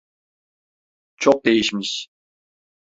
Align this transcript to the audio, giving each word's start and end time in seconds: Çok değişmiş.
Çok 1.17 1.45
değişmiş. 1.45 2.07